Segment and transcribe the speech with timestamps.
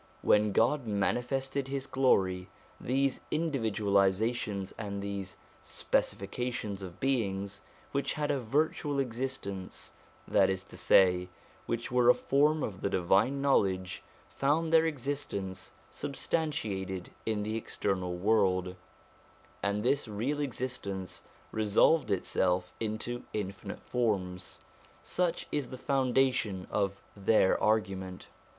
[0.23, 2.47] When God manifested His glory,
[2.79, 9.91] these individualisations and these specifications of beings which had a virtual existence,
[10.27, 11.29] that is to say,
[11.67, 18.15] which were a form of the Divine Knowledge, found their existence substantiated in the external
[18.17, 18.75] world;
[19.61, 21.21] and this Real Existence
[21.51, 24.61] resolved Itself into infinite forms.
[25.03, 28.29] Such is the foundation of their argument.